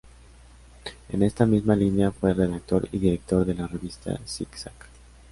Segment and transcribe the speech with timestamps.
[1.09, 4.73] En esta misma línea fue el redactor y director de la revista Zig-Zag.